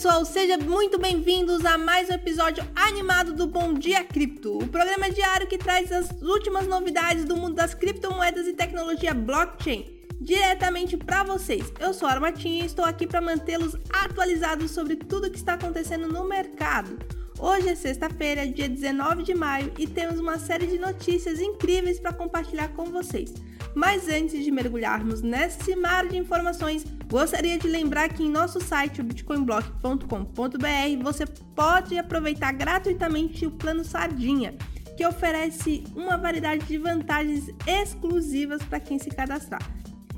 [0.00, 5.10] pessoal, sejam muito bem-vindos a mais um episódio animado do Bom Dia Cripto, o programa
[5.10, 9.84] diário que traz as últimas novidades do mundo das criptomoedas e tecnologia blockchain
[10.18, 11.70] diretamente para vocês.
[11.78, 16.08] Eu sou a Armatinha e estou aqui para mantê-los atualizados sobre tudo que está acontecendo
[16.08, 16.98] no mercado.
[17.38, 22.14] Hoje é sexta-feira, dia 19 de maio, e temos uma série de notícias incríveis para
[22.14, 23.34] compartilhar com vocês.
[23.74, 29.02] Mas antes de mergulharmos nesse mar de informações, gostaria de lembrar que em nosso site,
[29.02, 34.54] bitcoinblock.com.br, você pode aproveitar gratuitamente o plano Sardinha,
[34.96, 39.62] que oferece uma variedade de vantagens exclusivas para quem se cadastrar.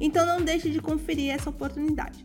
[0.00, 2.22] Então não deixe de conferir essa oportunidade.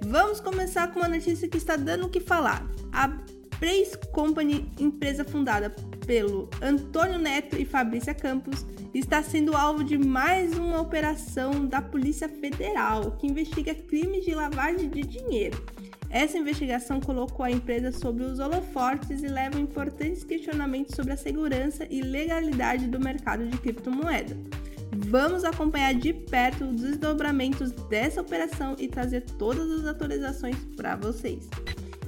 [0.00, 2.66] Vamos começar com uma notícia que está dando o que falar.
[2.92, 3.08] A
[3.58, 5.74] Praise Company, empresa fundada
[6.06, 12.28] pelo Antônio Neto e Fabrícia Campos, está sendo alvo de mais uma operação da Polícia
[12.28, 15.62] Federal que investiga crimes de lavagem de dinheiro.
[16.10, 21.86] Essa investigação colocou a empresa sobre os holofortes e leva importantes questionamentos sobre a segurança
[21.88, 24.36] e legalidade do mercado de criptomoeda.
[24.94, 31.48] Vamos acompanhar de perto os desdobramentos dessa operação e trazer todas as atualizações para vocês.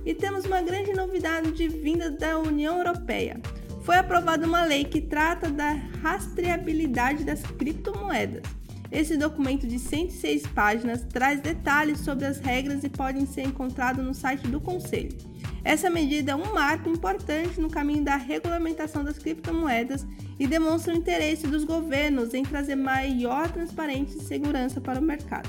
[0.04, 3.40] E temos uma grande novidade de vinda da União Europeia.
[3.84, 8.42] Foi aprovada uma lei que trata da rastreabilidade das criptomoedas.
[8.90, 14.14] Esse documento de 106 páginas traz detalhes sobre as regras e podem ser encontrado no
[14.14, 15.14] site do Conselho.
[15.62, 20.06] Essa medida é um marco importante no caminho da regulamentação das criptomoedas
[20.38, 25.48] e demonstra o interesse dos governos em trazer maior transparência e segurança para o mercado.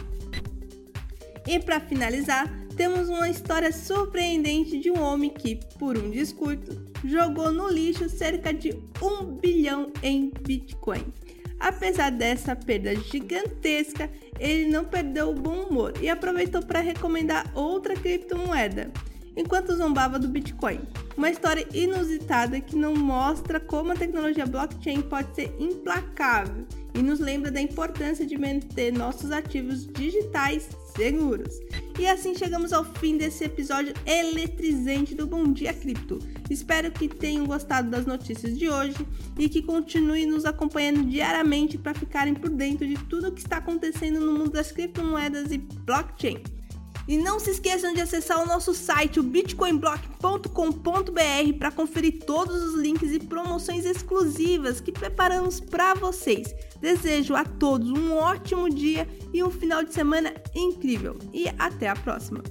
[1.48, 7.52] E para finalizar, temos uma história surpreendente de um homem que, por um descuido, jogou
[7.52, 11.06] no lixo cerca de um bilhão em Bitcoin.
[11.60, 17.96] Apesar dessa perda gigantesca, ele não perdeu o bom humor e aproveitou para recomendar outra
[17.96, 18.92] criptomoeda,
[19.38, 20.82] enquanto zombava do Bitcoin.
[21.16, 27.22] Uma história inusitada que não mostra como a tecnologia blockchain pode ser implacável e nos
[27.22, 31.58] lembra da importância de manter nossos ativos digitais seguros.
[31.98, 36.20] E assim chegamos ao fim desse episódio eletrizante do Bom Dia Cripto.
[36.50, 39.08] Espero que tenham gostado das notícias de hoje
[39.40, 43.58] e que continuem nos acompanhando diariamente para ficarem por dentro de tudo o que está
[43.58, 46.44] acontecendo no mundo das criptomoedas e blockchain.
[47.08, 52.82] E não se esqueçam de acessar o nosso site, o bitcoinblock.com.br, para conferir todos os
[52.82, 56.52] links e promoções exclusivas que preparamos para vocês.
[56.86, 61.18] Desejo a todos um ótimo dia e um final de semana incrível.
[61.34, 62.44] E até a próxima!